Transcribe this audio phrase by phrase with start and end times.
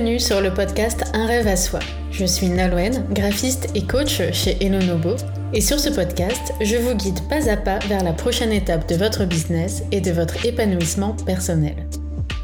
[0.00, 1.78] Bienvenue sur le podcast Un rêve à soi.
[2.10, 5.16] Je suis Nalouen, graphiste et coach chez Elonobo.
[5.52, 8.94] Et sur ce podcast, je vous guide pas à pas vers la prochaine étape de
[8.94, 11.74] votre business et de votre épanouissement personnel.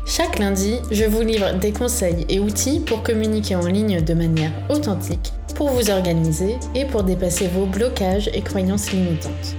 [0.07, 4.53] Chaque lundi, je vous livre des conseils et outils pour communiquer en ligne de manière
[4.69, 9.57] authentique, pour vous organiser et pour dépasser vos blocages et croyances limitantes.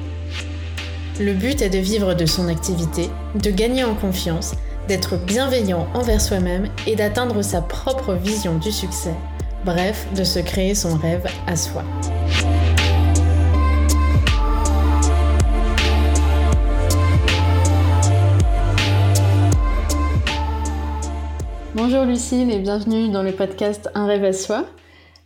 [1.19, 4.54] Le but est de vivre de son activité, de gagner en confiance
[4.87, 9.13] d'être bienveillant envers soi-même et d'atteindre sa propre vision du succès.
[9.65, 11.83] Bref, de se créer son rêve à soi.
[21.75, 24.65] Bonjour Lucille et bienvenue dans le podcast Un rêve à soi.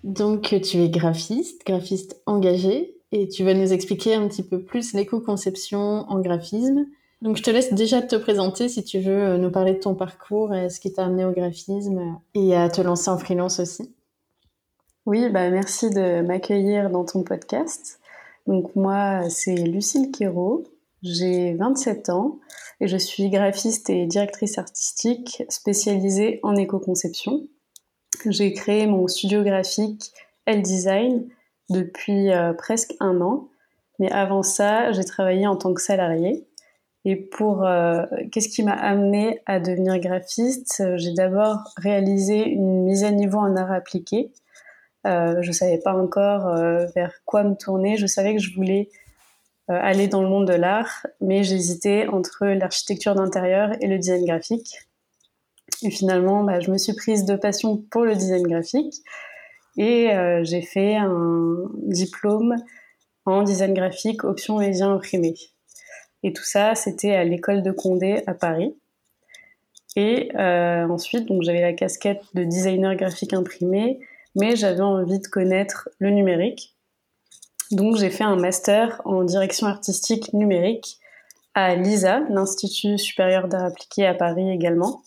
[0.03, 4.93] Donc tu es graphiste, graphiste engagé et tu vas nous expliquer un petit peu plus
[4.93, 6.87] l'éco-conception en graphisme
[7.21, 9.95] donc je te laisse déjà te présenter si tu veux euh, nous parler de ton
[9.95, 13.93] parcours et ce qui t'a amené au graphisme et à te lancer en freelance aussi.
[15.05, 17.99] Oui, bah merci de m'accueillir dans ton podcast.
[18.47, 20.63] Donc moi, c'est Lucille Quérault,
[21.03, 22.39] j'ai 27 ans
[22.79, 27.47] et je suis graphiste et directrice artistique spécialisée en éco-conception.
[28.27, 30.11] J'ai créé mon studio graphique
[30.45, 31.27] L Design
[31.69, 33.49] depuis euh, presque un an,
[33.99, 36.45] mais avant ça, j'ai travaillé en tant que salariée.
[37.03, 40.83] Et pour euh, qu'est-ce qui m'a amené à devenir graphiste?
[40.97, 44.31] J'ai d'abord réalisé une mise à niveau en art appliqué.
[45.07, 47.97] Euh, je savais pas encore euh, vers quoi me tourner.
[47.97, 48.89] Je savais que je voulais
[49.69, 54.25] euh, aller dans le monde de l'art, mais j'hésitais entre l'architecture d'intérieur et le design
[54.25, 54.79] graphique.
[55.83, 58.95] Et finalement, bah, je me suis prise de passion pour le design graphique
[59.77, 62.55] et euh, j'ai fait un diplôme
[63.25, 65.35] en design graphique option média imprimé.
[66.23, 68.75] Et tout ça, c'était à l'école de Condé à Paris.
[69.95, 73.99] Et euh, ensuite, j'avais la casquette de designer graphique imprimé,
[74.35, 76.75] mais j'avais envie de connaître le numérique.
[77.71, 80.97] Donc j'ai fait un master en direction artistique numérique
[81.53, 85.01] à l'ISA, l'Institut supérieur d'art appliqué à Paris également.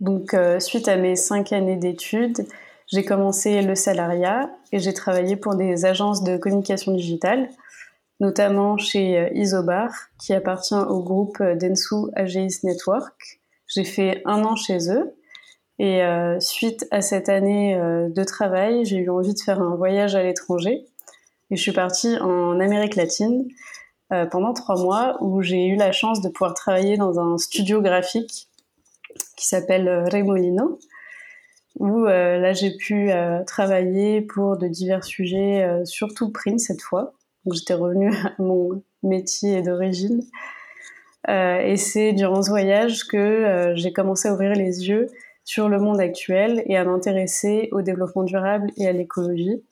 [0.00, 2.46] Donc euh, suite à mes cinq années d'études,
[2.88, 7.48] j'ai commencé le salariat et j'ai travaillé pour des agences de communication digitale
[8.22, 13.40] notamment chez euh, Isobar, qui appartient au groupe euh, Densu AGIS Network.
[13.66, 15.12] J'ai fait un an chez eux.
[15.80, 20.14] Et euh, suite à cette année de travail, j'ai eu envie de faire un voyage
[20.14, 20.84] à l'étranger.
[21.50, 23.48] Et je suis partie en Amérique latine
[24.30, 28.48] pendant trois mois où j'ai eu la chance de pouvoir travailler dans un studio graphique
[29.36, 30.78] qui s'appelle Remolino,
[31.80, 33.10] où là j'ai pu
[33.46, 37.14] travailler pour de divers sujets, surtout print cette fois.
[37.44, 40.22] Donc j'étais revenue à mon métier d'origine.
[41.28, 45.06] Euh, et c'est durant ce voyage que euh, j'ai commencé à ouvrir les yeux
[45.44, 49.62] sur le monde actuel et à m'intéresser au développement durable et à l'écologie,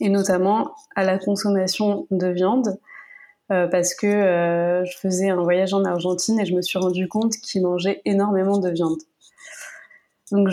[0.00, 2.78] et notamment à la consommation de viande,
[3.50, 7.32] euh, parce que je faisais un voyage en Argentine et je me suis rendu compte
[7.36, 8.98] qu'ils mangeaient énormément de viande.
[10.30, 10.50] Donc,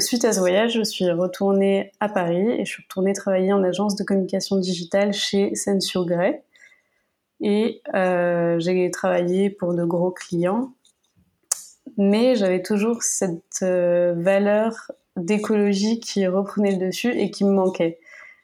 [0.00, 3.62] suite à ce voyage, je suis retournée à Paris et je suis retournée travailler en
[3.62, 6.42] agence de communication digitale chez Sensio Grey.
[7.40, 10.72] Et euh, j'ai travaillé pour de gros clients,
[11.96, 17.98] mais j'avais toujours cette euh, valeur d'écologie qui reprenait le dessus et qui me manquait.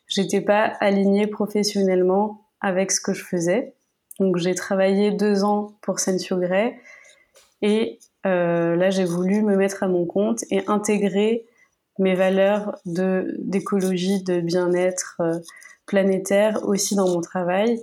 [0.09, 3.75] J'étais pas alignée professionnellement avec ce que je faisais.
[4.19, 6.79] Donc j'ai travaillé deux ans pour Sensio Grey
[7.61, 11.47] et là, j'ai voulu me mettre à mon compte et intégrer
[11.99, 15.39] mes valeurs d'écologie, de bien-être euh,
[15.87, 17.83] planétaire aussi dans mon travail.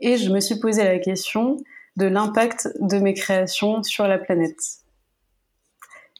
[0.00, 1.58] Et je me suis posé la question
[1.96, 4.60] de l'impact de mes créations sur la planète.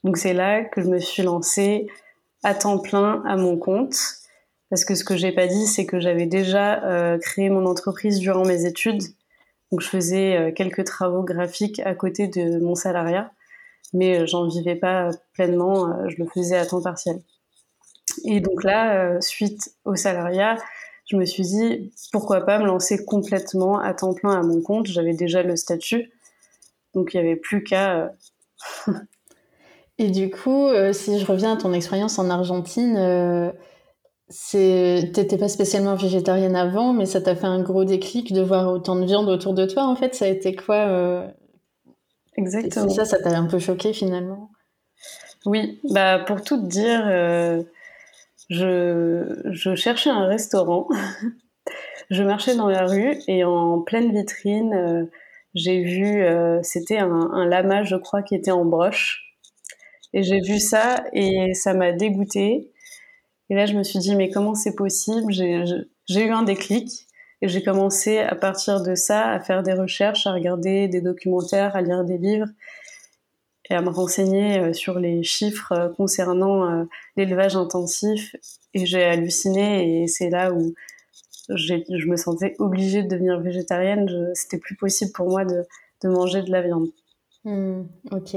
[0.05, 1.87] Donc c'est là que je me suis lancée
[2.43, 3.97] à temps plein à mon compte.
[4.71, 8.19] Parce que ce que j'ai pas dit, c'est que j'avais déjà euh, créé mon entreprise
[8.19, 9.03] durant mes études
[9.71, 13.31] donc je faisais euh, quelques travaux graphiques à côté de mon salariat,
[13.93, 17.21] mais euh, j'en vivais pas pleinement, euh, je le faisais à temps partiel.
[18.25, 20.57] Et donc là, suite au salariat,
[21.07, 24.87] je me suis dit pourquoi pas me lancer complètement à temps plein à mon compte?
[24.87, 26.11] J'avais déjà le statut,
[26.95, 28.13] donc il n'y avait plus qu'à.
[29.99, 33.53] Et du coup, si je reviens à ton expérience en Argentine,
[34.31, 38.97] T'étais pas spécialement végétarienne avant, mais ça t'a fait un gros déclic de voir autant
[38.97, 39.85] de viande autour de toi.
[39.87, 41.27] En fait, ça a été quoi euh...
[42.37, 42.89] Exactement.
[42.89, 44.51] ça, ça t'a un peu choqué finalement?
[45.47, 47.63] Oui, bah pour tout te dire, euh,
[48.51, 50.89] je, je cherchais un restaurant.
[52.11, 55.05] je marchais dans la rue et en pleine vitrine, euh,
[55.55, 59.25] j'ai vu, euh, c'était un, un lama, je crois, qui était en broche.
[60.13, 62.73] Et j'ai vu ça et ça m'a dégoûtée.
[63.51, 65.33] Et là, je me suis dit, mais comment c'est possible?
[65.33, 67.07] J'ai eu un déclic
[67.41, 71.77] et j'ai commencé à partir de ça à faire des recherches, à regarder des documentaires,
[71.77, 72.49] à lire des livres
[73.71, 76.85] et à me renseigner euh, sur les chiffres euh, concernant euh,
[77.17, 78.35] l'élevage intensif.
[78.75, 80.75] Et j'ai halluciné et c'est là où
[81.49, 84.31] je me sentais obligée de devenir végétarienne.
[84.35, 85.65] C'était plus possible pour moi de,
[86.03, 86.89] de manger de la viande.
[87.45, 88.37] Hmm, ok.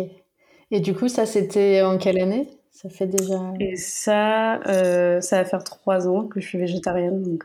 [0.71, 2.47] Et du coup, ça, c'était en quelle année?
[2.71, 3.53] Ça fait déjà.
[3.59, 7.21] Et ça, euh, ça va faire trois ans que je suis végétarienne.
[7.21, 7.43] Donc,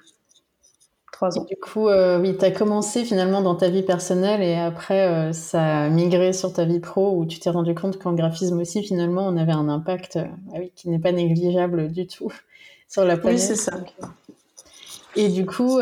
[1.12, 1.44] trois ans.
[1.44, 5.32] du coup, euh, oui, tu as commencé finalement dans ta vie personnelle et après, euh,
[5.32, 8.82] ça a migré sur ta vie pro où tu t'es rendu compte qu'en graphisme aussi,
[8.82, 12.32] finalement, on avait un impact ah oui, qui n'est pas négligeable du tout
[12.88, 13.40] sur la planète.
[13.40, 13.79] Oui, c'est ça.
[15.17, 15.81] Et du coup,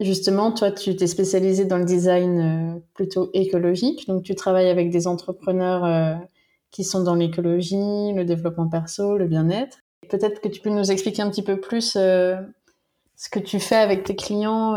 [0.00, 4.08] Justement, toi, tu t'es spécialisé dans le design plutôt écologique.
[4.08, 6.18] Donc, tu travailles avec des entrepreneurs
[6.72, 9.78] qui sont dans l'écologie, le développement perso, le bien-être.
[10.08, 12.34] Peut-être que tu peux nous expliquer un petit peu plus euh,
[13.16, 14.76] ce que tu fais avec tes clients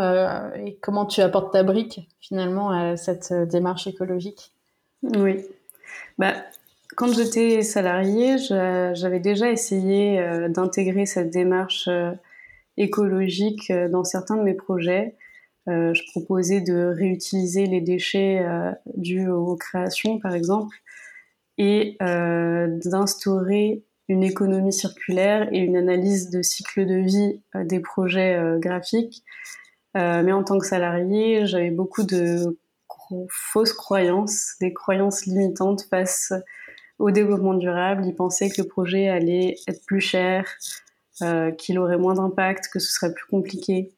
[0.53, 4.51] et comment tu apportes ta brique finalement à cette démarche écologique?
[5.01, 5.43] Oui.
[6.19, 6.33] Bah,
[6.95, 11.89] quand j'étais salariée, j'avais déjà essayé d'intégrer cette démarche
[12.77, 15.15] écologique euh, dans certains de mes projets.
[15.67, 20.75] Euh, je proposais de réutiliser les déchets euh, dus aux créations, par exemple,
[21.57, 29.23] et d'instaurer une économie circulaire et une analyse de cycle de vie des projets graphiques.
[29.93, 32.57] mais en tant que salarié, j'avais beaucoup de
[33.29, 36.33] fausses croyances, des croyances limitantes face
[36.99, 38.05] au développement durable.
[38.05, 40.45] Ils pensaient que le projet allait être plus cher,
[41.21, 43.91] euh, qu'il aurait moins d'impact, que ce serait plus compliqué.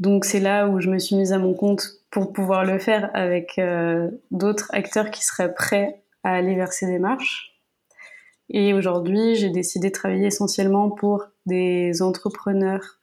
[0.00, 3.10] Donc c'est là où je me suis mise à mon compte pour pouvoir le faire
[3.14, 7.54] avec euh, d'autres acteurs qui seraient prêts à aller vers ces démarches.
[8.50, 12.98] Et aujourd'hui, j'ai décidé de travailler essentiellement pour des entrepreneurs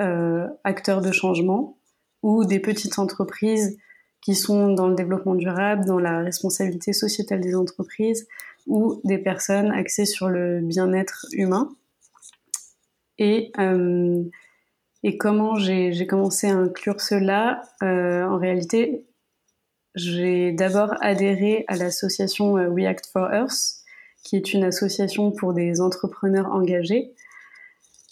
[0.00, 1.78] euh, acteurs de changement
[2.22, 3.78] ou des petites entreprises
[4.20, 8.26] qui sont dans le développement durable, dans la responsabilité sociétale des entreprises
[8.66, 11.68] ou des personnes axées sur le bien-être humain.
[13.18, 14.24] Et, euh,
[15.02, 19.06] et comment j'ai commencé à inclure cela euh, En réalité,
[19.94, 23.84] j'ai d'abord adhéré à l'association euh, We Act for Earth,
[24.22, 27.14] qui est une association pour des entrepreneurs engagés.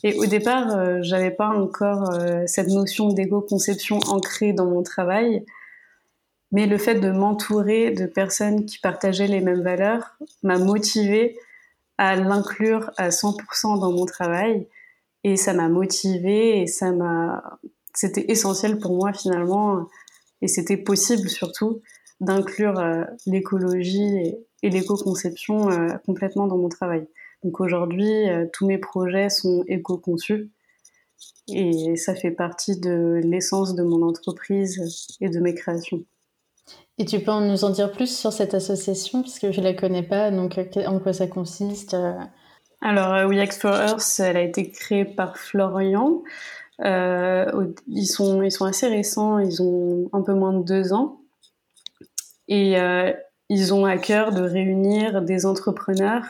[0.04, 5.44] Et au départ, euh, j'avais pas encore euh, cette notion d'égo-conception ancrée dans mon travail,
[6.50, 11.38] mais le fait de m'entourer de personnes qui partageaient les mêmes valeurs m'a motivée
[11.98, 14.66] à l'inclure à 100% dans mon travail
[15.24, 17.58] et ça m'a motivée et ça m'a,
[17.94, 19.86] c'était essentiel pour moi finalement,
[20.42, 21.80] et c'était possible surtout
[22.20, 27.08] d'inclure euh, l'écologie et, l'éco-conception euh, complètement dans mon travail.
[27.42, 30.50] Donc aujourd'hui, euh, tous mes projets sont éco-conçus
[31.48, 36.04] et ça fait partie de l'essence de mon entreprise et de mes créations.
[36.98, 40.04] Et tu peux nous en dire plus sur cette association parce que je la connais
[40.04, 40.30] pas.
[40.30, 41.96] Donc en quoi ça consiste
[42.84, 46.24] alors, We for Earth, elle a été créée par Florian.
[46.84, 51.20] Euh, ils, sont, assez récents, ils ont un peu moins de deux ans.
[52.48, 53.12] Et euh,
[53.48, 56.24] ils ont à cœur de réunir des entrepreneurs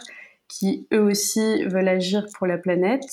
[0.49, 3.07] qui, eux aussi, veulent agir pour la planète.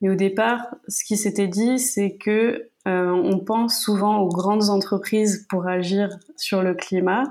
[0.00, 5.46] Mais au départ, ce qui s'était dit, c'est que on pense souvent aux grandes entreprises
[5.48, 7.22] pour agir sur le climat,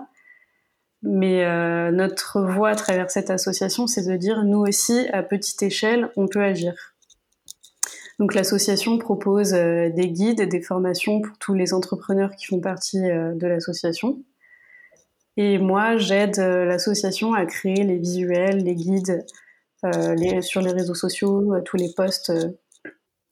[1.01, 5.61] mais euh, notre voie à travers cette association, c'est de dire, nous aussi, à petite
[5.63, 6.73] échelle, on peut agir.
[8.19, 13.09] Donc l'association propose euh, des guides, des formations pour tous les entrepreneurs qui font partie
[13.09, 14.21] euh, de l'association.
[15.37, 19.25] Et moi, j'aide l'association à créer les visuels, les guides
[19.83, 22.33] les, sur les réseaux sociaux, tous les posts.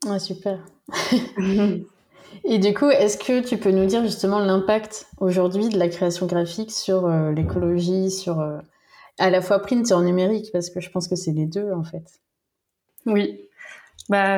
[0.05, 0.63] Ouais, super.
[2.43, 6.25] Et du coup, est-ce que tu peux nous dire justement l'impact aujourd'hui de la création
[6.25, 8.59] graphique sur euh, l'écologie, sur euh,
[9.17, 11.71] à la fois print et en numérique, parce que je pense que c'est les deux
[11.71, 12.21] en fait.
[13.05, 13.46] Oui.
[14.09, 14.37] Bah,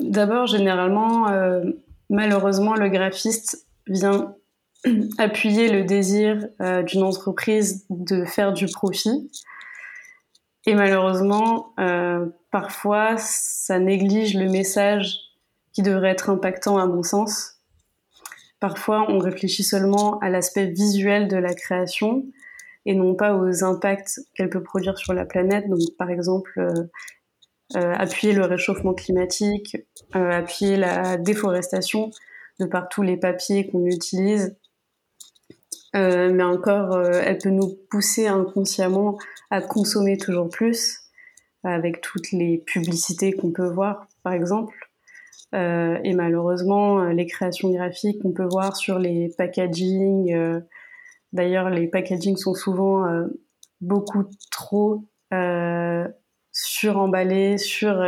[0.00, 1.64] D'abord, généralement, euh,
[2.10, 4.34] malheureusement, le graphiste vient
[5.18, 6.48] appuyer le désir
[6.86, 9.30] d'une entreprise de faire du profit.
[10.66, 11.74] Et malheureusement,
[12.50, 15.18] parfois, ça néglige le message
[15.72, 17.58] qui devrait être impactant à mon sens.
[18.60, 22.24] Parfois, on réfléchit seulement à l'aspect visuel de la création
[22.86, 25.68] et non pas aux impacts qu'elle peut produire sur la planète.
[25.68, 26.84] Donc, par exemple, euh, euh,
[27.74, 29.76] appuyer le réchauffement climatique,
[30.16, 32.10] euh, appuyer la déforestation
[32.60, 34.56] de par tous les papiers qu'on utilise.
[35.94, 39.18] mais encore, elle peut nous pousser inconsciemment
[39.50, 41.00] à consommer toujours plus,
[41.64, 44.90] avec toutes les publicités qu'on peut voir, par exemple.
[45.52, 50.60] et malheureusement, les créations graphiques qu'on peut voir sur les packaging,
[51.32, 53.06] d'ailleurs, les packaging sont souvent
[53.80, 55.04] beaucoup trop
[56.64, 58.04] suremballés, sur,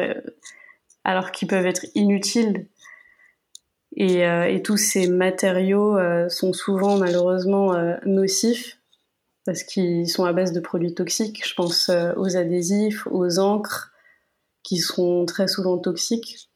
[1.04, 2.66] alors qu'ils peuvent être inutiles.
[3.97, 8.78] Et, euh, tous ces matériaux euh, sont souvent malheureusement euh, nocifs
[9.45, 11.47] parce qu'ils sont à base de produits toxiques.
[11.47, 13.90] Je pense aux adhésifs, aux encres
[14.62, 16.50] qui sont très souvent toxiques.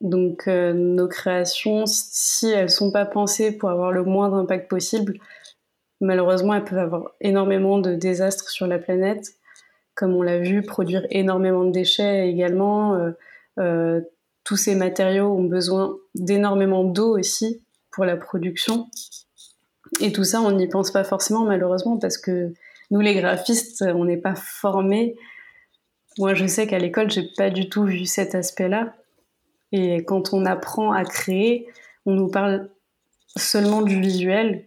[0.00, 5.18] Donc nos créations, si elles sont pas pensées pour avoir le moins d'impact possible,
[6.00, 9.32] malheureusement elles peuvent avoir énormément de désastres sur la planète
[10.02, 12.96] comme on l'a vu, produire énormément de déchets également.
[12.96, 13.12] Euh,
[13.60, 14.00] euh,
[14.42, 18.88] tous ces matériaux ont besoin d'énormément d'eau aussi pour la production.
[20.00, 22.52] Et tout ça, on n'y pense pas forcément malheureusement parce que
[22.90, 25.14] nous, les graphistes, on n'est pas formés.
[26.18, 28.96] Moi, je sais qu'à l'école, j'ai pas du tout vu cet aspect-là.
[29.70, 31.68] Et quand on apprend à créer,
[32.06, 32.70] on nous parle
[33.36, 34.66] seulement du visuel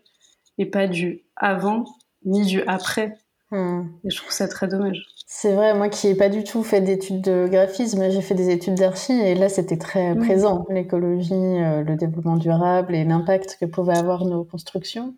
[0.58, 1.84] et pas du avant
[2.24, 3.18] ni du après.
[3.52, 5.06] Et je trouve ça très dommage.
[5.28, 8.50] C'est vrai, moi qui n'ai pas du tout fait d'études de graphisme, j'ai fait des
[8.50, 13.66] études d'archi et là c'était très présent, l'écologie, euh, le développement durable et l'impact que
[13.66, 15.16] pouvaient avoir nos constructions.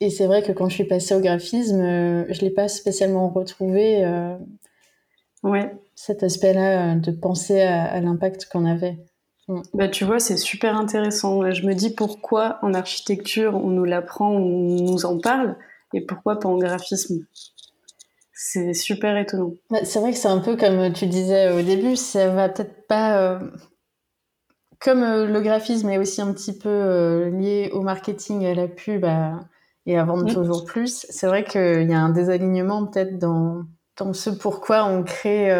[0.00, 3.28] Et c'est vrai que quand je suis passée au graphisme, euh, je l'ai pas spécialement
[3.28, 4.36] retrouvé euh,
[5.44, 5.72] ouais.
[5.94, 8.98] cet aspect-là de penser à, l'impact qu'on avait.
[9.48, 9.62] Mm.
[9.74, 11.48] Bah, tu vois, c'est super intéressant.
[11.50, 15.56] Je me dis pourquoi en architecture on nous l'apprend, on nous en parle,
[15.94, 17.24] et pourquoi pas en graphisme?
[18.40, 19.54] C'est super étonnant.
[19.82, 23.18] C'est vrai que c'est un peu comme tu disais au début, ça va peut-être pas.
[23.18, 23.40] Euh,
[24.80, 28.68] comme euh, le graphisme est aussi un petit peu euh, lié au marketing, à la
[28.68, 29.04] pub
[29.86, 30.34] et à vendre mm.
[30.34, 33.64] toujours plus, c'est vrai qu'il y a un désalignement peut-être dans,
[33.96, 35.52] dans ce pourquoi on crée.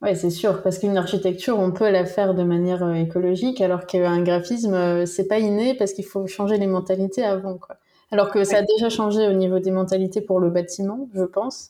[0.00, 4.22] Ouais, c'est sûr, parce qu'une architecture, on peut la faire de manière écologique, alors qu'un
[4.22, 7.76] graphisme, c'est pas inné parce qu'il faut changer les mentalités avant, quoi.
[8.12, 11.68] Alors que ça a déjà changé au niveau des mentalités pour le bâtiment, je pense.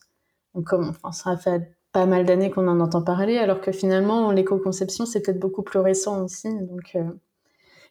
[0.53, 4.31] Donc, comme, enfin, ça fait pas mal d'années qu'on en entend parler, alors que finalement,
[4.31, 6.47] l'éco-conception, c'est peut-être beaucoup plus récent aussi.
[6.47, 7.03] Donc, euh,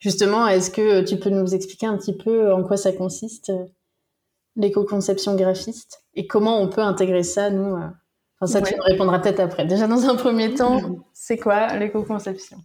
[0.00, 3.64] justement, est-ce que tu peux nous expliquer un petit peu en quoi ça consiste, euh,
[4.54, 7.88] l'éco-conception graphiste, et comment on peut intégrer ça, nous euh,
[8.38, 9.64] Enfin, ça, tu me répondras peut-être après.
[9.64, 10.78] Déjà, dans un premier temps,
[11.14, 12.58] c'est quoi l'éco-conception?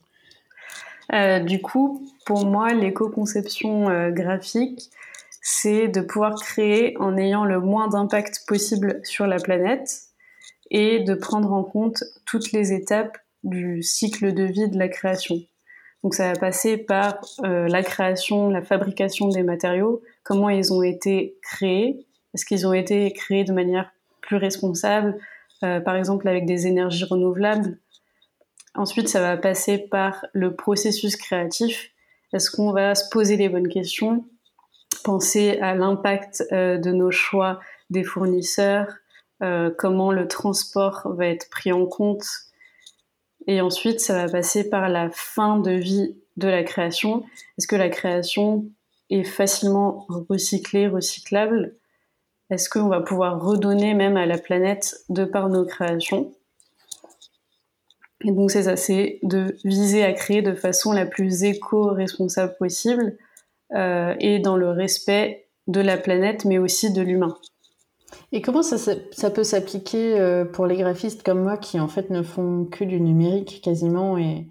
[1.45, 4.91] Du coup, pour moi, l'éco-conception graphique,
[5.41, 9.89] c'est de pouvoir créer en ayant le moins d'impact possible sur la planète
[10.69, 15.37] et de prendre en compte toutes les étapes du cycle de vie de la création.
[16.03, 20.83] Donc ça va passer par euh, la création, la fabrication des matériaux, comment ils ont
[20.83, 25.17] été créés, est-ce qu'ils ont été créés de manière plus responsable,
[25.63, 27.77] euh, par exemple avec des énergies renouvelables?
[28.73, 31.91] Ensuite, ça va passer par le processus créatif.
[32.31, 34.23] Est-ce qu'on va se poser les bonnes questions?
[35.03, 38.87] Penser à l'impact euh, de nos choix des fournisseurs,
[39.43, 42.25] euh, comment le transport va être pris en compte.
[43.47, 47.23] Et ensuite, ça va passer par la fin de vie de la création.
[47.57, 48.65] Est-ce que la création
[49.09, 51.75] est facilement recyclée, recyclable?
[52.49, 56.33] Est-ce qu'on va pouvoir redonner même à la planète de par nos créations?
[58.23, 63.17] Et donc c'est ça, c'est de viser à créer de façon la plus éco-responsable possible
[63.73, 67.37] et dans le respect de la planète, mais aussi de l'humain.
[68.31, 72.09] Et comment ça, ça, peut s'appliquer euh, pour les graphistes comme moi qui en fait
[72.09, 74.47] ne font que du numérique quasiment et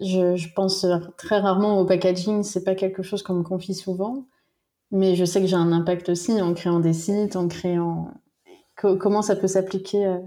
[0.00, 4.26] je, je pense très rarement au packaging, c'est pas quelque chose qu'on me confie souvent,
[4.90, 8.10] mais je sais que j'ai un impact aussi en créant des sites, en créant.
[8.76, 10.18] comment ça peut s'appliquer euh?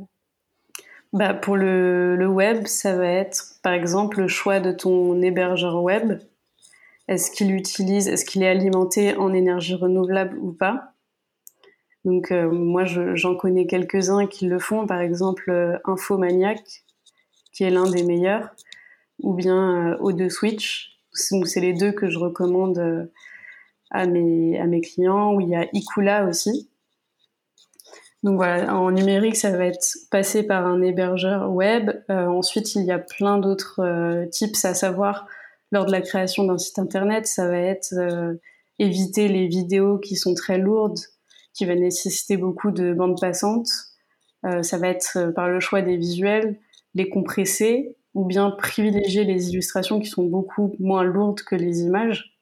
[1.14, 5.82] bah pour le, le, web, ça va être par exemple le choix de ton hébergeur
[5.84, 6.20] web.
[7.10, 10.94] Est-ce qu'il utilise, est-ce qu'il est alimenté en énergie renouvelable ou pas?
[12.06, 16.62] Donc euh, moi, j'en connais quelques-uns qui le font, par exemple euh, Infomaniac,
[17.52, 18.52] qui est l'un des meilleurs,
[19.24, 21.00] ou bien euh, O2 Switch.
[21.12, 23.10] C'est les deux que je recommande
[23.90, 26.70] à mes, clients, où il y a Ikula aussi.
[28.22, 31.90] Donc voilà, en numérique, ça va être passé par un hébergeur web.
[32.08, 35.26] ensuite, il y a plein d'autres tips à savoir
[35.72, 38.36] lors de la création d'un site internet, ça va être euh,
[38.80, 41.00] éviter les vidéos qui sont très lourdes,
[41.54, 43.70] qui va nécessiter beaucoup de bandes passantes.
[44.46, 46.60] Euh, ça va être euh, par le choix des visuels,
[46.96, 52.38] les compresser ou bien privilégier les illustrations qui sont beaucoup moins lourdes que les images.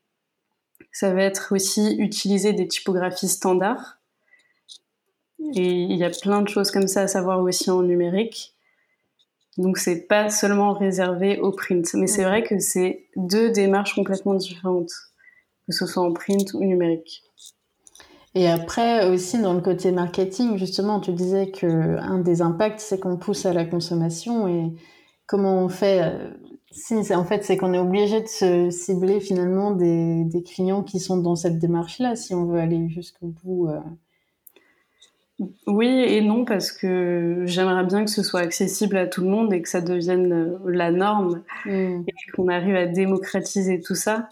[0.91, 3.99] Ça va être aussi utiliser des typographies standards.
[5.55, 8.56] Et il y a plein de choses comme ça à savoir aussi en numérique.
[9.57, 14.35] Donc c'est pas seulement réservé au print, mais c'est vrai que c'est deux démarches complètement
[14.35, 14.91] différentes,
[15.67, 17.23] que ce soit en print ou numérique.
[18.35, 22.99] Et après aussi dans le côté marketing, justement, tu disais que un des impacts c'est
[22.99, 24.73] qu'on pousse à la consommation et
[25.25, 26.29] comment on fait euh,
[26.71, 30.99] si, en fait, c'est qu'on est obligé de se cibler finalement des, des, clients qui
[30.99, 33.69] sont dans cette démarche-là, si on veut aller jusqu'au bout.
[33.69, 33.79] Euh.
[35.67, 39.53] Oui et non, parce que j'aimerais bien que ce soit accessible à tout le monde
[39.53, 42.01] et que ça devienne euh, la norme mmh.
[42.07, 44.29] et qu'on arrive à démocratiser tout ça.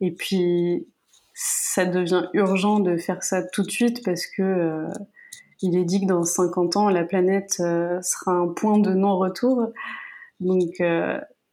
[0.00, 0.86] Et puis,
[1.34, 4.88] ça devient urgent de faire ça tout de suite parce que euh,
[5.62, 9.72] il est dit que dans 50 ans, la planète sera un point de non-retour.
[10.38, 10.82] Donc,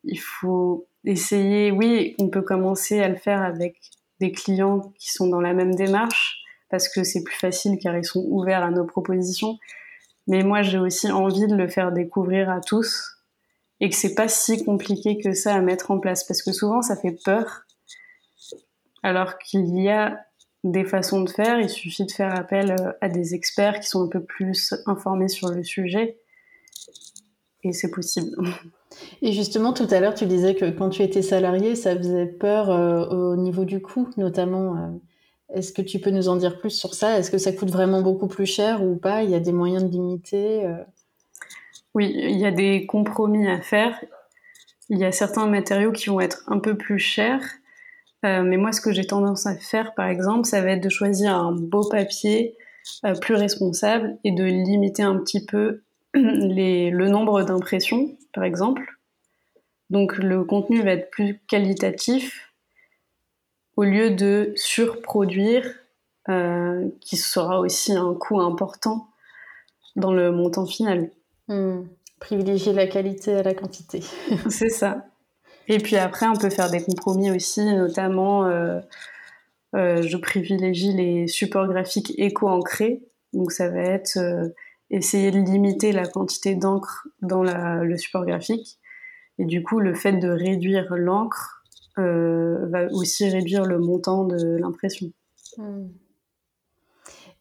[0.04, 3.78] il faut essayer, oui, on peut commencer à le faire avec
[4.20, 6.43] des clients qui sont dans la même démarche,
[6.74, 9.60] parce que c'est plus facile car ils sont ouverts à nos propositions.
[10.26, 13.20] Mais moi, j'ai aussi envie de le faire découvrir à tous
[13.80, 16.82] et que c'est pas si compliqué que ça à mettre en place, parce que souvent
[16.82, 17.68] ça fait peur,
[19.04, 20.20] alors qu'il y a
[20.64, 21.60] des façons de faire.
[21.60, 25.50] Il suffit de faire appel à des experts qui sont un peu plus informés sur
[25.50, 26.18] le sujet,
[27.62, 28.36] et c'est possible.
[29.22, 32.72] Et justement, tout à l'heure, tu disais que quand tu étais salarié, ça faisait peur
[32.72, 34.76] euh, au niveau du coût, notamment.
[34.76, 34.90] Euh.
[35.54, 37.18] Est-ce que tu peux nous en dire plus sur ça?
[37.18, 39.24] Est-ce que ça coûte vraiment beaucoup plus cher ou pas?
[39.24, 40.84] Il y a des moyens de limiter euh?
[41.94, 44.04] Oui, il y a des compromis à faire.
[44.90, 47.44] Il y a certains matériaux qui vont être un peu plus chers.
[48.24, 51.36] mais moi, ce que j'ai tendance à faire, par exemple, ça va être de choisir
[51.36, 52.58] un beau papier
[53.22, 55.84] plus responsable et de limiter un petit peu
[56.14, 58.84] le nombre d'impressions par exemple.
[59.90, 62.53] Donc le contenu va être plus qualitatif
[63.76, 65.66] au lieu de surproduire,
[66.30, 69.08] euh, qui sera aussi un coût important
[69.96, 71.10] dans le montant final.
[71.48, 71.82] Hmm.
[72.20, 74.02] Privilégier la qualité à la quantité.
[74.50, 75.06] C'est ça.
[75.68, 78.80] Et puis après, on peut faire des compromis aussi, notamment, euh,
[79.76, 83.02] euh, je privilégie les supports graphiques éco-ancrés.
[83.34, 84.18] Donc ça va être
[84.92, 88.78] essayer de limiter la quantité d'encre dans le support graphique.
[89.40, 91.53] Et du coup, le fait de réduire l'encre
[91.98, 95.12] euh, va aussi réduire le montant de l'impression.
[95.58, 95.88] Hmm.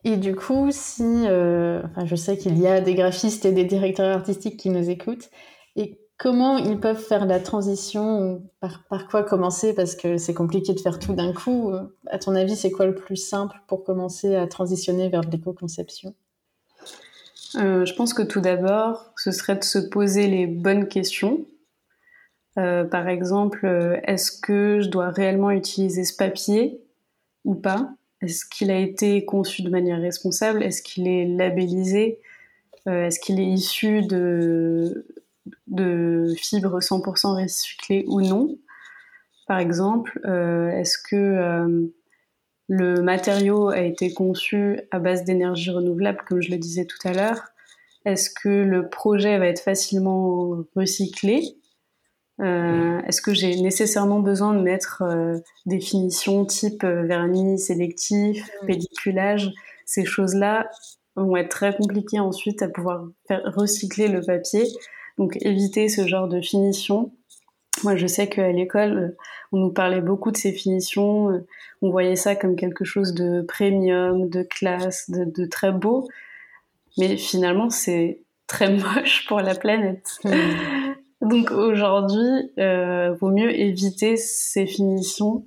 [0.05, 3.65] Et du coup, si, euh, enfin, je sais qu'il y a des graphistes et des
[3.65, 5.31] directeurs artistiques qui nous écoutent,
[5.77, 9.75] et comment ils peuvent faire la transition par, par quoi commencer?
[9.75, 11.73] Parce que c'est compliqué de faire tout d'un coup.
[12.09, 16.15] À ton avis, c'est quoi le plus simple pour commencer à transitionner vers l'éco-conception?
[17.57, 21.45] Euh, je pense que tout d'abord, ce serait de se poser les bonnes questions.
[22.59, 26.81] Euh, par exemple, euh, est-ce que je dois réellement utiliser ce papier
[27.45, 27.91] ou pas?
[28.21, 30.62] Est-ce qu'il a été conçu de manière responsable?
[30.62, 32.21] Est-ce qu'il est labellisé?
[32.87, 35.07] Est-ce qu'il est issu de,
[35.69, 38.59] de fibres 100% recyclées ou non?
[39.47, 41.81] Par exemple, est-ce que
[42.69, 47.12] le matériau a été conçu à base d'énergie renouvelable, comme je le disais tout à
[47.12, 47.53] l'heure?
[48.05, 51.57] Est-ce que le projet va être facilement recyclé?
[52.42, 58.48] Euh, Est-ce que j'ai nécessairement besoin de mettre euh, des finitions type euh, vernis sélectif,
[58.66, 59.50] pelliculage?
[59.87, 60.68] Ces choses-là
[61.16, 64.64] vont être très compliquées ensuite à pouvoir faire recycler le papier.
[65.18, 67.12] Donc éviter ce genre de finition.
[67.85, 69.16] Moi, je sais qu'à l'école,
[69.52, 71.42] on nous parlait beaucoup de ces finitions
[71.83, 76.09] on voyait ça comme quelque chose de premium, de classe, de, très beau.
[76.96, 80.20] Mais finalement, c'est très moche pour la planète.
[81.23, 85.47] Donc aujourd'hui, euh, vaut mieux éviter ces finitions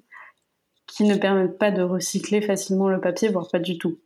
[0.88, 4.00] qui ne permettent pas de recycler facilement le papier, voire pas du tout.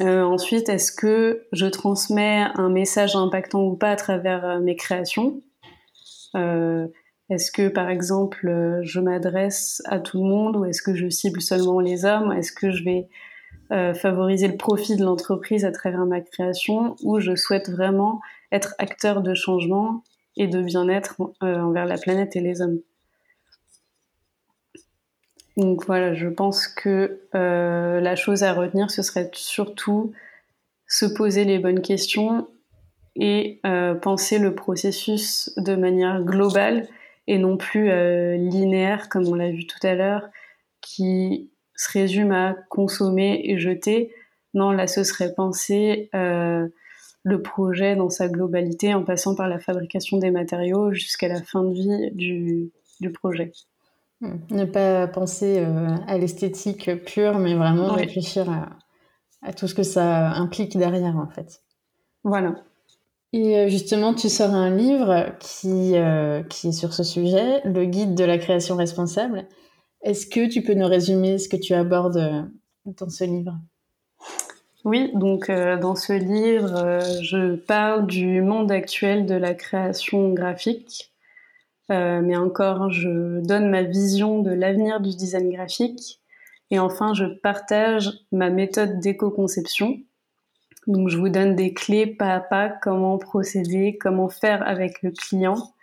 [0.00, 4.76] Euh, ensuite, est-ce que je transmets un message impactant ou pas à travers euh, mes
[4.76, 5.42] créations?
[7.30, 11.40] Est-ce que, par exemple, je m'adresse à tout le monde ou est-ce que je cible
[11.40, 12.30] seulement les hommes?
[12.30, 13.08] Est-ce que je vais
[13.94, 16.94] favoriser le profit de l'entreprise à travers ma création?
[17.02, 18.20] Ou je souhaite vraiment
[18.52, 20.02] être acteur de changement
[20.36, 22.80] et de bien-être euh, envers la planète et les hommes
[25.56, 30.12] Donc voilà, je pense que la chose à retenir, ce serait surtout
[30.86, 32.48] se poser les bonnes questions
[33.16, 33.60] et
[34.02, 36.86] penser le processus de manière globale
[37.26, 40.28] et non plus euh, linéaire, comme on l'a vu tout à l'heure,
[40.80, 44.12] qui se résume à consommer et jeter.
[44.54, 46.68] Non, là, ce serait penser euh,
[47.26, 51.64] le projet dans sa globalité en passant par la fabrication des matériaux jusqu'à la fin
[51.64, 53.50] de vie du, du projet.
[54.20, 54.36] Hmm.
[54.50, 55.66] Ne pas penser
[56.06, 58.48] à l'esthétique pure, mais vraiment réfléchir
[59.42, 61.62] à, tout ce que ça implique derrière, en fait.
[62.22, 62.54] Voilà.
[63.32, 65.94] Et justement, tu sors un livre qui,
[66.48, 69.48] qui est sur ce sujet, le guide de la création responsable.
[70.02, 72.48] Est-ce que tu peux nous résumer ce que tu abordes
[72.84, 73.58] dans ce livre?
[74.86, 80.32] Oui, donc euh, dans ce livre, euh, je parle du monde actuel de la création
[80.32, 81.12] graphique,
[81.90, 86.20] euh, mais encore, je donne ma vision de l'avenir du design graphique,
[86.70, 89.98] et enfin, je partage ma méthode d'éco-conception.
[90.86, 95.10] Donc, je vous donne des clés pas à pas, comment procéder, comment faire avec le
[95.10, 95.74] client,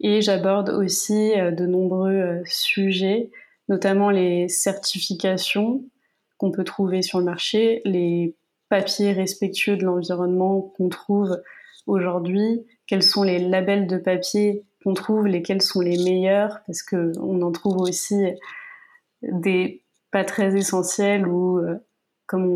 [0.00, 3.30] et j'aborde aussi de nombreux sujets,
[3.68, 5.84] notamment les certifications,
[6.40, 8.34] qu'on peut trouver sur le marché, les
[8.70, 11.38] papiers respectueux de l'environnement qu'on trouve
[11.86, 17.42] aujourd'hui, quels sont les labels de papier qu'on trouve, lesquels sont les meilleurs, parce qu'on
[17.42, 18.16] en trouve aussi
[19.22, 21.74] des pas très essentiels ou, euh,
[22.26, 22.46] comme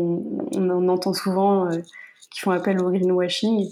[0.55, 1.77] on, en entend souvent, euh,
[2.31, 3.69] qui font appel au greenwashing.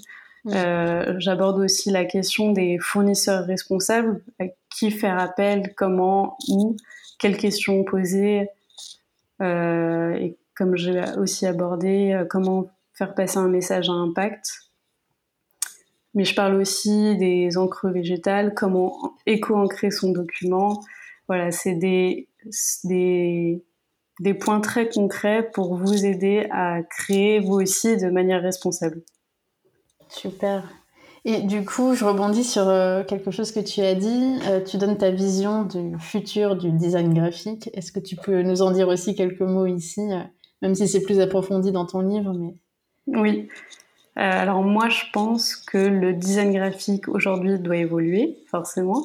[0.51, 6.77] Euh, j'aborde aussi la question des fournisseurs responsables, à qui faire appel, comment, où,
[7.17, 8.47] quelles questions poser,
[9.39, 14.51] et comme j'ai aussi abordé, euh, comment faire passer un message à impact.
[16.13, 20.83] Mais je parle aussi des encres végétales, comment éco-ancrer son document.
[21.27, 22.29] Voilà, c'est des,
[22.83, 29.01] des points très concrets pour vous aider à créer vous aussi de manière responsable.
[30.07, 30.69] Super.
[31.25, 34.39] Et du coup, je rebondis sur euh, quelque chose que tu as dit.
[34.45, 37.69] Euh, tu donnes ta vision du futur du design graphique.
[37.73, 40.19] Est-ce que tu peux nous en dire aussi quelques mots ici, euh,
[40.61, 42.55] même si c'est plus approfondi dans ton livre mais...
[43.05, 43.49] Oui.
[44.15, 49.03] alors moi, je pense que le design graphique aujourd'hui doit évoluer, forcément.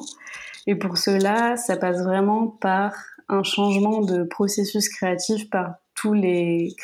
[0.67, 2.93] Et pour cela, ça passe vraiment par
[3.27, 6.75] un changement de processus créatif par tous les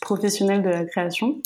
[0.00, 1.40] professionnels de la création.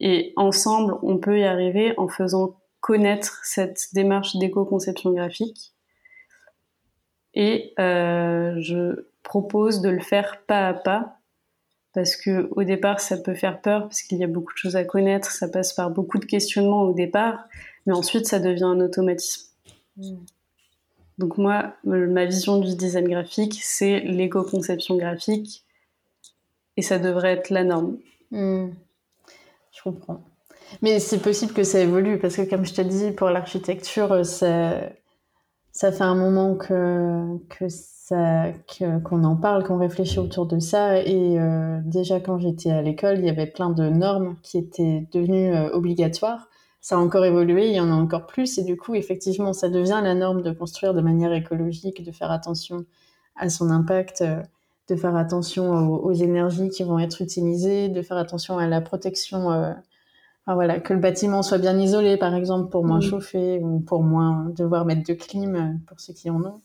[0.00, 5.72] Et ensemble, on peut y arriver en faisant connaître cette démarche d'éco-conception graphique.
[7.34, 11.18] Et euh, je propose de le faire pas à pas,
[11.92, 14.76] parce que au départ, ça peut faire peur, parce qu'il y a beaucoup de choses
[14.76, 17.44] à connaître, ça passe par beaucoup de questionnements au départ,
[17.86, 19.50] mais ensuite, ça devient un automatisme.
[19.96, 20.16] Mm.
[21.18, 25.64] Donc moi, ma vision du design graphique, c'est l'éco-conception graphique,
[26.76, 27.98] et ça devrait être la norme.
[28.30, 28.68] Mm.
[29.78, 30.24] Je comprends.
[30.82, 34.80] Mais c'est possible que ça évolue parce que, comme je t'ai dit, pour l'architecture, ça,
[35.72, 38.52] ça fait un moment que, que ça,
[39.04, 41.00] qu'on en parle, qu'on réfléchit autour de ça.
[41.00, 45.06] Et euh, déjà, quand j'étais à l'école, il y avait plein de normes qui étaient
[45.12, 46.48] devenues euh, obligatoires.
[46.80, 48.58] Ça a encore évolué, il y en a encore plus.
[48.58, 52.30] Et du coup, effectivement, ça devient la norme de construire de manière écologique, de faire
[52.30, 52.84] attention
[53.36, 54.24] à son impact.
[54.88, 59.52] De faire attention aux, énergies qui vont être utilisées, de faire attention à la protection,
[59.52, 59.72] euh,
[60.46, 64.02] enfin, voilà, que le bâtiment soit bien isolé, par exemple, pour moins chauffer ou pour
[64.02, 66.60] moins devoir mettre de clim euh, pour ceux qui en ont.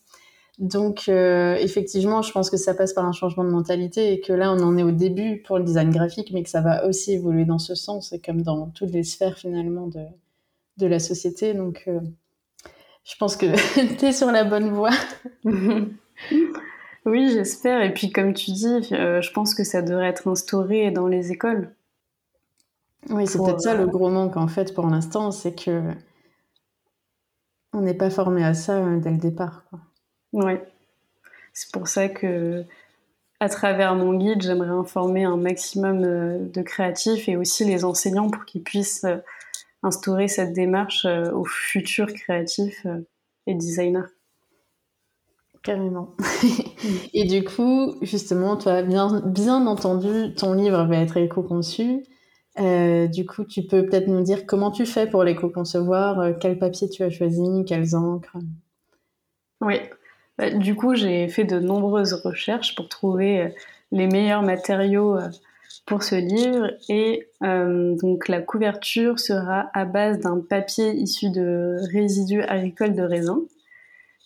[0.57, 4.31] Donc, euh, effectivement, je pense que ça passe par un changement de mentalité et que
[4.31, 7.13] là, on en est au début pour le design graphique, mais que ça va aussi
[7.13, 10.05] évoluer dans ce sens, et comme dans toutes les sphères finalement de,
[10.77, 11.53] de la société.
[11.53, 11.89] Donc,
[13.03, 13.47] je pense que
[13.97, 14.91] tu es sur la bonne voie.
[17.05, 17.81] Oui, j'espère.
[17.81, 21.31] Et puis, comme tu dis, euh, je pense que ça devrait être instauré dans les
[21.31, 21.75] écoles.
[23.09, 25.91] Oui, c'est peut-être ça le euh, gros manque en fait pour l'instant, c'est que
[27.73, 29.65] on n'est pas formé à ça euh, dès le départ.
[30.31, 30.53] Oui,
[31.51, 32.63] c'est pour ça que
[33.41, 38.45] à travers mon guide, j'aimerais informer un maximum de créatifs et aussi les enseignants pour
[38.45, 39.05] qu'ils puissent
[39.81, 42.87] instaurer cette démarche aux futurs créatifs
[43.45, 44.12] et designers.
[45.63, 46.09] Carrément.
[47.13, 52.03] et du coup, justement, toi, bien, bien entendu, ton livre va être éco-conçu.
[52.59, 56.59] Euh, du coup, tu peux peut-être nous dire comment tu fais pour l'éco-concevoir, euh, quel
[56.59, 58.37] papier tu as choisi, quelles encres.
[59.61, 59.77] Oui,
[60.37, 63.49] bah, du coup, j'ai fait de nombreuses recherches pour trouver euh,
[63.93, 65.17] les meilleurs matériaux
[65.85, 72.41] pour ce livre et donc la couverture sera à base d'un papier issu de résidus
[72.41, 73.41] agricoles de raisin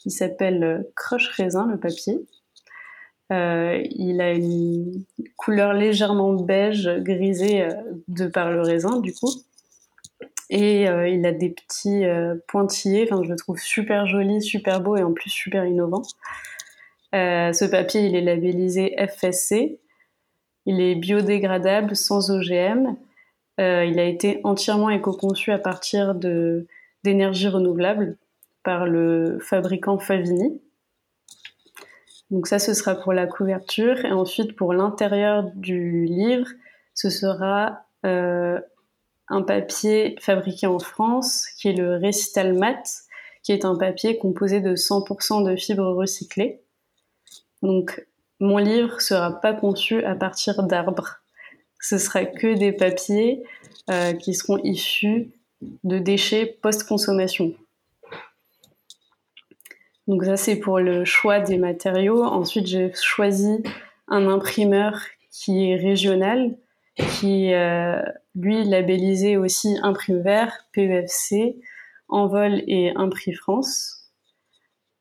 [0.08, 2.26] qui s'appelle euh, Crush Raisin, le papier.
[3.34, 5.04] Euh, il a une
[5.36, 7.74] couleur légèrement beige, grisée euh,
[8.08, 9.32] de par le raisin, du coup.
[10.50, 12.06] Et il a des petits
[12.48, 16.04] pointillés, enfin, je le trouve super joli, super beau et en plus super innovant.
[17.12, 19.78] ce papier, il est labellisé FSC.
[20.66, 22.96] Il est biodégradable, sans OGM.
[23.58, 26.16] il a été entièrement éco-conçu à partir
[27.04, 28.16] d'énergie renouvelable
[28.68, 30.62] par le fabricant Favini.
[32.32, 34.04] Donc ça, ce sera pour la couverture.
[34.04, 36.50] Et ensuite, pour l'intérieur du livre,
[36.94, 38.60] ce sera euh,
[39.30, 43.04] un papier fabriqué en France, qui est le Récital Mat,
[43.42, 46.60] qui est un papier composé de 100% de fibres recyclées.
[47.62, 48.06] Donc,
[48.42, 51.22] mon livre sera pas conçu à partir d'arbres.
[51.80, 53.44] Ce sera que des papiers
[53.90, 55.32] euh, qui seront issus
[55.86, 57.56] de déchets post-consommation.
[60.08, 62.24] Donc ça, c'est pour le choix des matériaux.
[62.24, 63.62] Ensuite, j'ai choisi
[64.08, 65.00] un imprimeur
[65.32, 66.56] qui est régional,
[66.96, 68.02] qui euh,
[68.36, 71.58] lui labellisé aussi Imprime Vert, PEFC,
[72.08, 73.98] Envol et Imprix France.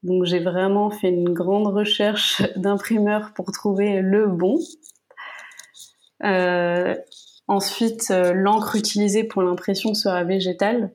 [0.02, 4.58] Donc j'ai vraiment fait une grande recherche d'imprimeurs pour trouver le bon.
[6.24, 6.94] Euh,
[7.48, 10.92] ensuite, euh, l'encre utilisée pour l'impression sera végétale.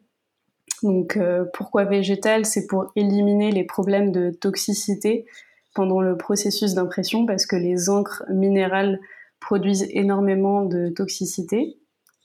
[0.83, 2.45] Donc euh, pourquoi végétal?
[2.45, 5.25] C'est pour éliminer les problèmes de toxicité
[5.73, 8.99] pendant le processus d'impression parce que les encres minérales
[9.39, 11.77] produisent énormément de toxicité.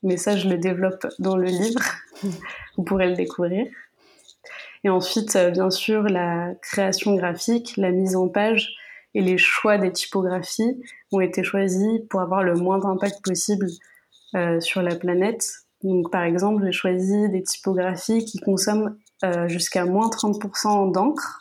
[0.03, 1.83] Mais ça, je le développe dans le livre.
[2.77, 3.67] Vous pourrez le découvrir.
[4.85, 8.75] Et ensuite, euh, bien sûr, la création graphique, la mise en page
[9.15, 13.67] et les choix des typographies ont été choisis pour avoir le moins d'impact possible
[14.35, 19.85] euh, sur la planète donc, par exemple, j'ai choisi des typographies qui consomment euh, jusqu'à
[19.85, 21.39] moins 30% d'encre.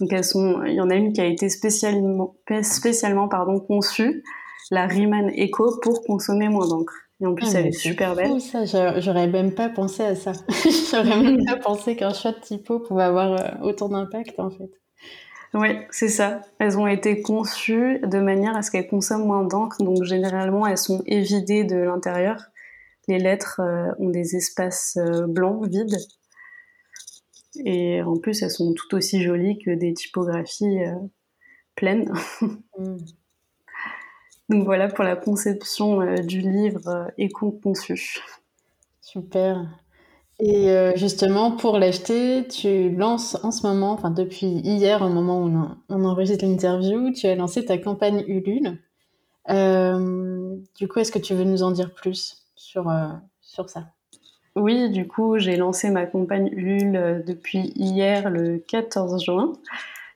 [0.00, 4.24] Donc, elles sont, il y en a une qui a été spécialement, spécialement pardon, conçue,
[4.70, 6.94] la Riemann Echo, pour consommer moins d'encre.
[7.20, 8.40] Et en plus, ah, elle est super belle.
[8.40, 8.64] ça,
[8.98, 10.32] j'aurais même pas pensé à ça.
[10.90, 14.70] j'aurais même pas pensé qu'un shot typo pouvait avoir euh, autant d'impact, en fait.
[15.54, 16.40] Oui, c'est ça.
[16.58, 19.76] Elles ont été conçues de manière à ce qu'elles consomment moins d'encre.
[19.78, 22.50] Donc, généralement, elles sont évidées de l'intérieur
[23.08, 25.96] les lettres euh, ont des espaces euh, blancs, vides.
[27.64, 30.94] Et en plus, elles sont tout aussi jolies que des typographies euh,
[31.74, 32.12] pleines.
[32.76, 32.96] Mm.
[34.48, 38.18] Donc voilà pour la conception du livre éco-conçu.
[39.00, 39.64] Super.
[40.40, 45.76] Et justement, pour l'acheter, tu lances en ce moment, enfin depuis hier, au moment où
[45.88, 48.80] on, enregistre l'interview, tu as lancé ta campagne Ulule.
[49.48, 52.43] du coup, est-ce que tu veux nous en dire plus?
[52.76, 53.08] Euh,
[54.56, 59.52] Oui, du coup, j'ai lancé ma campagne Ulule euh, depuis hier, le 14 juin.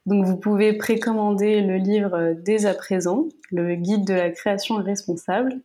[0.07, 4.77] Donc, vous pouvez précommander le livre euh, dès à présent, le guide de la création
[4.77, 5.61] responsable.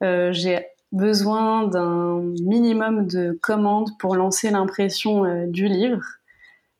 [0.00, 6.02] j'ai besoin d'un minimum de commandes pour lancer l'impression du livre.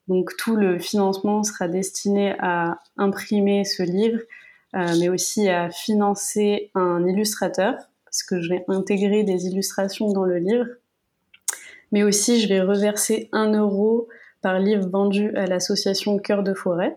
[0.06, 4.20] Donc tout le financement sera destiné à imprimer ce livre,
[4.72, 7.74] mais aussi à financer un illustrateur
[8.18, 10.66] parce que je vais intégrer des illustrations dans le livre.
[11.92, 14.08] Mais aussi, je vais reverser un euro
[14.42, 16.96] par livre vendu à l'association Cœur de Forêt.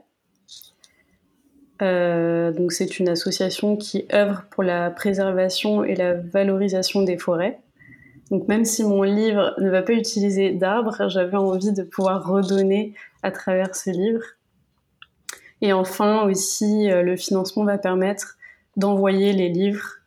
[1.83, 7.59] Euh, donc c'est une association qui œuvre pour la préservation et la valorisation des forêts.
[8.31, 12.93] Donc même si mon livre ne va pas utiliser d'arbres, j'avais envie de pouvoir redonner
[13.23, 14.23] à travers ce livre.
[15.61, 18.37] Et enfin aussi, euh, le financement va permettre
[18.75, 20.00] d'envoyer les livres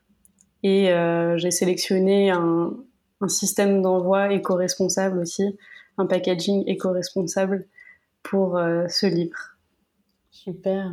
[0.64, 2.72] et euh, j'ai sélectionné un,
[3.29, 5.57] système d'envoi éco-responsable aussi,
[5.96, 7.64] un packaging éco-responsable
[8.22, 9.57] pour euh, ce livre.
[10.31, 10.90] Super.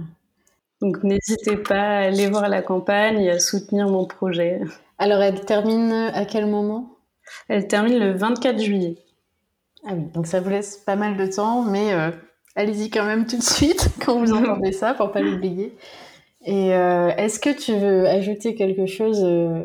[0.82, 4.62] Donc n'hésitez pas à aller voir la campagne et à soutenir mon projet.
[4.98, 6.96] Alors elle termine à quel moment?
[7.50, 8.96] Elle termine le 24 juillet.
[9.86, 12.12] Ah oui, donc ça vous laisse pas mal de temps, mais euh,
[12.56, 15.76] allez-y quand même tout de suite quand vous entendez ça pour pas l'oublier.
[16.44, 19.64] Et euh, est-ce que tu veux ajouter quelque chose euh,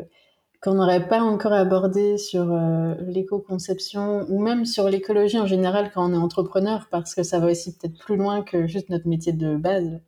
[0.61, 6.09] qu'on n'aurait pas encore abordé sur euh, l'éco-conception ou même sur l'écologie en général quand
[6.09, 6.87] on est entrepreneur?
[6.91, 10.01] Parce que ça va aussi peut-être plus loin que juste notre métier de base.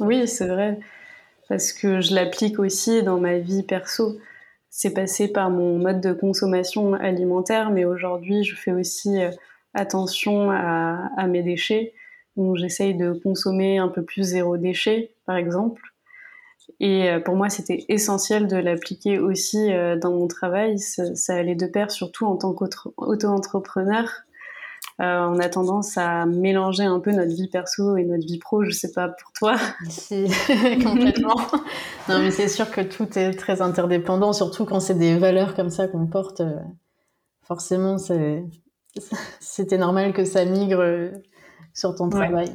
[0.00, 0.80] Oui, c'est vrai.
[1.48, 4.18] Parce que je l'applique aussi dans ma vie perso.
[4.68, 9.18] C'est passé par mon mode de consommation alimentaire, mais aujourd'hui, je fais aussi
[9.72, 11.94] attention à, à mes déchets.
[12.36, 15.82] Donc, j'essaye de consommer un peu plus zéro déchet par exemple.
[16.80, 20.78] Et euh, pour moi, c'était essentiel de l'appliquer aussi euh, dans mon travail.
[20.78, 24.04] Ça, allait de pair, surtout en tant qu'auto-entrepreneur.
[25.00, 28.64] Euh, on a tendance à mélanger un peu notre vie perso et notre vie pro.
[28.64, 29.56] Je sais pas pour toi.
[29.88, 30.26] Si,
[30.84, 31.36] complètement.
[32.08, 35.70] non, mais c'est sûr que tout est très interdépendant, surtout quand c'est des valeurs comme
[35.70, 36.42] ça qu'on porte.
[37.42, 37.96] forcément,
[39.40, 41.10] c'était normal que ça migre
[41.76, 42.50] sur ton travail.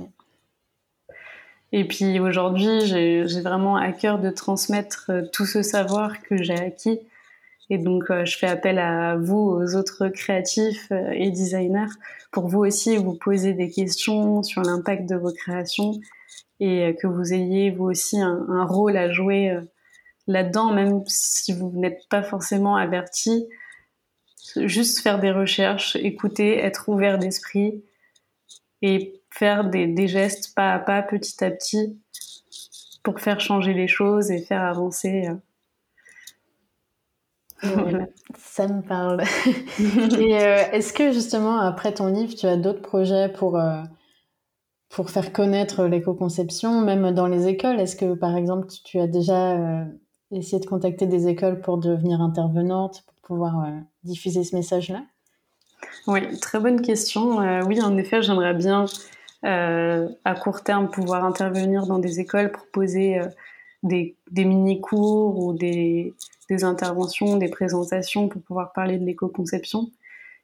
[1.72, 6.60] Et puis aujourd'hui, j'ai vraiment à cœur de transmettre euh, tout ce savoir que j'ai
[6.60, 7.00] acquis
[7.70, 11.94] Et donc, je fais appel à vous, aux autres créatifs et designers,
[12.32, 15.94] pour vous aussi vous poser des questions sur l'impact de vos créations
[16.60, 19.58] et que vous ayez vous aussi un, rôle à jouer
[20.28, 23.48] là-dedans, même si vous n'êtes pas forcément averti.
[24.58, 27.82] Juste faire des recherches, écouter, être ouvert d'esprit
[28.82, 32.00] et faire des, gestes pas à pas, petit à petit,
[33.04, 35.30] pour faire changer les choses et faire avancer.
[37.64, 38.06] Euh.
[38.38, 39.22] Ça me parle.
[40.20, 43.82] et euh, est-ce que justement, après ton livre, tu as d'autres projets pour, euh,
[44.90, 47.80] pour faire connaître l'éco-conception, même dans les écoles?
[47.80, 49.86] Est-ce que, par exemple, tu as déjà
[50.32, 53.68] essayé de contacter des écoles pour devenir intervenante, pour pouvoir
[54.04, 55.04] diffuser ce message-là?
[56.08, 57.38] Oui, très bonne question.
[57.66, 58.86] oui, en effet, j'aimerais bien
[59.44, 63.26] euh, à court terme pouvoir intervenir dans des écoles, proposer euh,
[63.82, 66.14] des, des mini-cours ou des,
[66.48, 69.90] des, interventions, des présentations pour pouvoir parler de l'éco-conception.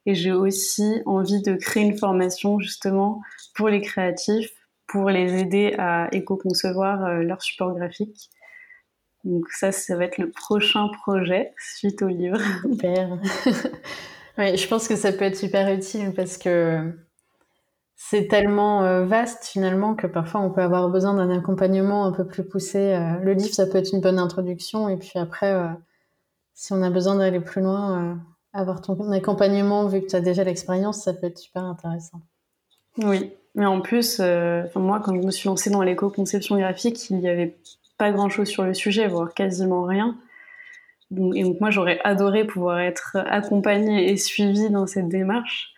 [0.08, 3.22] Et j'ai aussi envie de créer une formation justement
[3.54, 4.50] pour les créatifs,
[4.88, 8.32] pour les aider à éco-concevoir euh, leur support graphique.
[9.26, 12.40] Donc ça, ça va être le prochain projet suite au livre.
[12.64, 13.20] Super.
[14.38, 16.94] oui, je pense que ça peut être super utile parce que
[17.96, 22.26] c'est tellement euh, vaste finalement que parfois on peut avoir besoin d'un accompagnement un peu
[22.26, 22.78] plus poussé.
[22.78, 23.18] Euh.
[23.24, 25.68] le livre, ça peut être une bonne introduction et puis après, euh,
[26.54, 28.20] si on a besoin d'aller plus loin,
[28.54, 32.22] avoir ton accompagnement, vu que tu as déjà l'expérience, ça peut être super intéressant.
[33.00, 34.20] Oui, mais en plus,
[34.76, 37.60] moi, quand je me suis lancée dans l'éco-conception graphique, il n'y avait
[38.00, 40.18] pas grand-chose sur le sujet, voire quasiment rien.
[41.16, 45.74] Et donc moi, j'aurais adoré pouvoir être accompagnée et suivie dans cette démarche.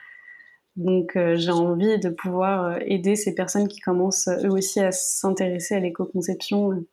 [0.76, 4.92] Donc euh, j'ai envie de pouvoir euh, aider ces personnes qui commencent eux aussi à
[4.92, 6.86] s'intéresser à l'éco-conception.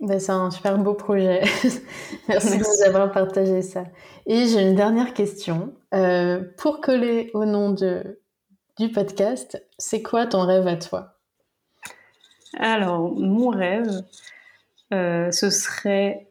[0.00, 1.40] Ben, c'est un super beau projet.
[2.28, 3.84] Merci, de nous avoir partagé ça.
[4.26, 5.74] Et j'ai une dernière question.
[5.94, 8.20] Euh, pour coller au nom de,
[8.78, 11.18] du podcast, c'est quoi ton rêve à toi?
[12.58, 14.02] Alors, mon rêve,
[14.90, 16.29] ce serait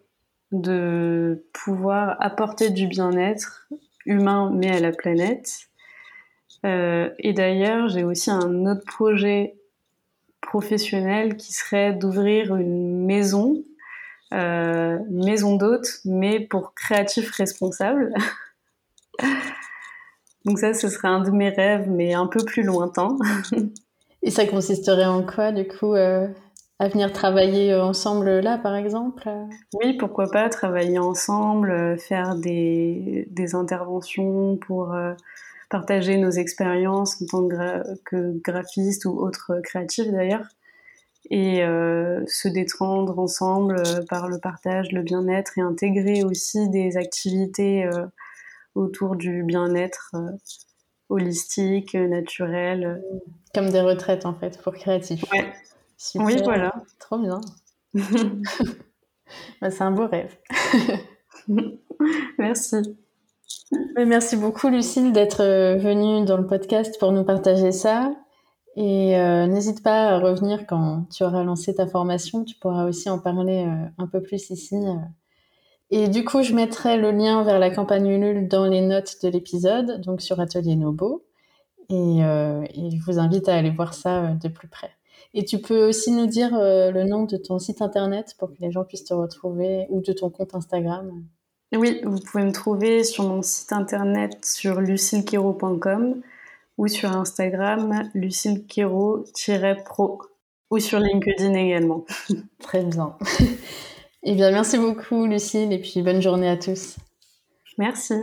[0.51, 3.67] de pouvoir apporter du bien-être
[4.05, 5.69] humain mais à la planète
[6.65, 9.55] euh, et d'ailleurs, j'ai aussi un autre projet
[10.41, 13.63] professionnel qui serait d'ouvrir une maison,
[14.33, 18.13] euh, maison d'hôtes, mais pour créatifs responsables.
[20.45, 23.17] Donc ça, ce serait un de mes rêves, mais un peu plus lointain.
[24.21, 26.27] Et ça consisterait en quoi, du coup euh,
[26.79, 29.29] à venir travailler ensemble là, par exemple
[29.73, 34.95] Oui, pourquoi pas travailler ensemble, faire des, des interventions pour
[35.69, 37.47] partager nos expériences en tant
[38.05, 40.47] que, graphiste ou autres créatifs d'ailleurs,
[41.29, 46.97] et euh, se détendre ensemble euh, par le partage, le bien-être et intégrer aussi des
[46.97, 48.07] activités euh,
[48.73, 50.15] autour du bien-être
[51.09, 53.01] holistique, naturel.
[53.53, 55.23] Comme des retraites en fait pour créatifs.
[55.31, 55.53] Ouais.
[56.15, 56.73] Oui, voilà.
[56.99, 57.41] Trop bien.
[59.61, 60.35] Bah, c'est un beau rêve.
[62.39, 62.77] Merci.
[63.95, 68.11] Merci beaucoup, Lucille, d'être euh, venue dans le podcast pour nous partager ça.
[68.75, 72.43] Et euh, n'hésite pas à revenir quand tu auras lancé ta formation.
[72.43, 74.75] Tu pourras aussi en parler euh, un peu plus ici.
[75.91, 79.29] Et du coup, je mettrai le lien vers la campagne Ulule dans les notes de
[79.29, 81.25] l'épisode, donc sur Atelier Nobo.
[81.89, 84.91] Et, et, je vous invite à aller voir ça de plus près.
[85.33, 88.71] Et tu peux aussi nous dire le nom de ton site internet pour que les
[88.71, 91.23] gens puissent te retrouver ou de ton compte Instagram.
[91.75, 96.21] Oui, vous pouvez me trouver sur mon site internet sur lucillequero.com
[96.79, 100.21] ou sur Instagram lucillequero-pro
[100.71, 102.05] ou sur LinkedIn également.
[102.59, 103.15] Très bien.
[104.23, 106.95] eh bien, merci beaucoup Lucille et puis bonne journée à tous.
[107.77, 108.15] Merci.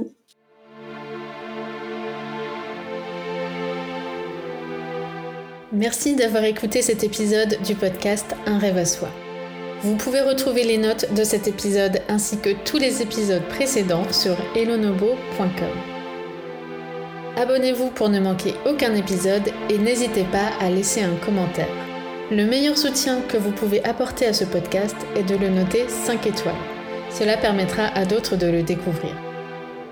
[5.76, 9.10] Merci d'avoir écouté cet épisode du podcast Un rêve à soi.
[9.82, 14.38] Vous pouvez retrouver les notes de cet épisode ainsi que tous les épisodes précédents sur
[14.54, 15.68] elonobo.com.
[17.36, 21.68] Abonnez-vous pour ne manquer aucun épisode et n'hésitez pas à laisser un commentaire.
[22.30, 26.26] Le meilleur soutien que vous pouvez apporter à ce podcast est de le noter 5
[26.26, 26.54] étoiles.
[27.10, 29.14] Cela permettra à d'autres de le découvrir.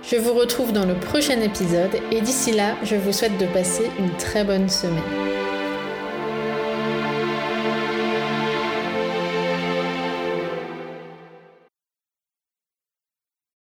[0.03, 3.85] Je vous retrouve dans le prochain épisode et d'ici là, je vous souhaite de passer
[3.99, 5.44] une très bonne semaine.